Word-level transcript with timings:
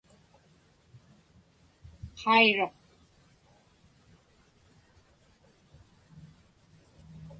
Qairuq. 2.19 2.75